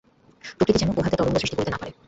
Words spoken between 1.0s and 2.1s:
তরঙ্গ সৃষ্টি করিতে না পারে।